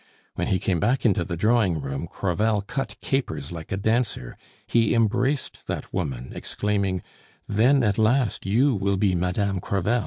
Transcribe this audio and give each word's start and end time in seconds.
"When 0.33 0.47
he 0.47 0.57
came 0.57 0.79
back 0.79 1.05
into 1.05 1.23
the 1.23 1.37
drawing 1.37 1.79
room, 1.79 2.07
Crevel 2.07 2.61
cut 2.61 2.99
capers 3.01 3.51
like 3.51 3.71
a 3.71 3.77
dancer; 3.77 4.35
he 4.65 4.95
embraced 4.95 5.67
that 5.67 5.93
woman, 5.93 6.31
exclaiming, 6.33 7.03
'Then, 7.47 7.83
at 7.83 7.99
last, 7.99 8.43
you 8.47 8.73
will 8.73 8.97
be 8.97 9.13
Madame 9.13 9.61
Crevel! 9.61 9.99